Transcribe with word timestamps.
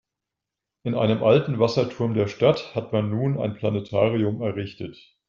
In 0.81 0.95
einem 0.95 1.21
alten 1.21 1.59
Wasserturm 1.59 2.15
der 2.15 2.25
Stadt 2.27 2.73
hat 2.73 2.91
man 2.91 3.11
nun 3.11 3.39
ein 3.39 3.53
Planetarium 3.53 4.41
errichtet. 4.41 4.97